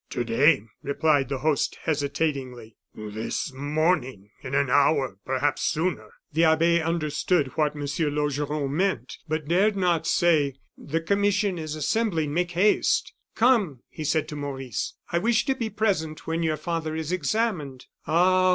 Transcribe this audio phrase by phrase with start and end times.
[0.09, 6.81] "To day," replied the host, hesitatingly; "this morning in an hour perhaps sooner!" The abbe
[6.81, 7.81] understood what M.
[7.85, 14.27] Laugeron meant, but dared not say: "The commission is assembling, make haste." "Come!" he said
[14.29, 18.49] to Maurice, "I wish to be present when your father is examined." Ah!